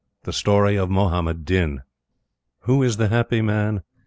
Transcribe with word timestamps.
THE 0.23 0.33
STORY 0.33 0.77
OF 0.77 0.89
MUHAMMAD 0.89 1.45
DIN. 1.45 1.83
"Who 2.61 2.81
is 2.81 2.97
the 2.97 3.09
happy 3.09 3.43
man? 3.43 3.83